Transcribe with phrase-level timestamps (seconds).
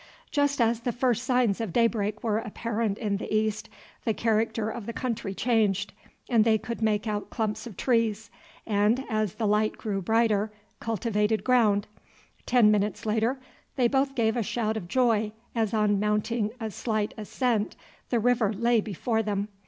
[0.31, 3.69] Just as the first signs of daybreak were apparent in the east
[4.03, 5.93] the character of the country changed,
[6.27, 8.31] and they could make out clumps of trees,
[8.65, 11.85] and, as the light grew brighter, cultivated ground.
[12.47, 13.39] Ten minutes later
[13.75, 17.75] they both gave a shout of joy as on mounting a slight ascent
[18.09, 19.49] the river lay before them.